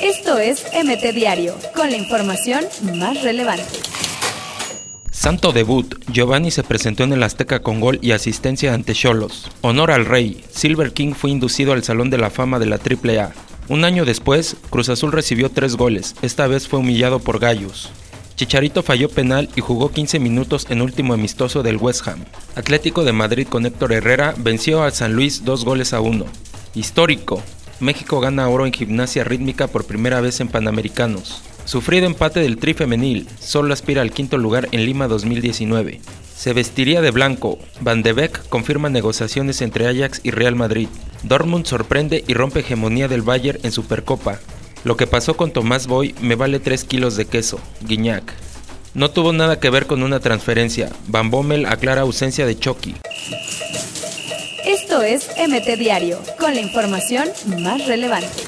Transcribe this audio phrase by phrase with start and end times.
[0.00, 3.64] Esto es MT Diario, con la información más relevante.
[5.10, 9.50] Santo debut, Giovanni se presentó en el Azteca con gol y asistencia ante Cholos.
[9.62, 13.32] Honor al rey, Silver King fue inducido al Salón de la Fama de la AAA.
[13.68, 17.90] Un año después, Cruz Azul recibió tres goles, esta vez fue humillado por Gallos.
[18.36, 22.24] Chicharito falló penal y jugó 15 minutos en último amistoso del West Ham.
[22.54, 26.26] Atlético de Madrid con Héctor Herrera venció al San Luis dos goles a uno.
[26.74, 27.42] Histórico.
[27.78, 31.42] México gana oro en gimnasia rítmica por primera vez en Panamericanos.
[31.66, 36.00] Sufrido empate del Tri Femenil, solo aspira al quinto lugar en Lima 2019.
[36.34, 37.58] Se vestiría de blanco.
[37.80, 40.88] Van de Beek confirma negociaciones entre Ajax y Real Madrid.
[41.22, 44.38] Dortmund sorprende y rompe hegemonía del Bayern en Supercopa.
[44.84, 47.58] Lo que pasó con Tomás Boy me vale 3 kilos de queso.
[47.82, 48.45] Guiñac.
[48.96, 50.88] No tuvo nada que ver con una transferencia.
[51.08, 52.94] Van Bommel aclara ausencia de Chucky.
[54.64, 57.28] Esto es MT Diario, con la información
[57.58, 58.44] más relevante.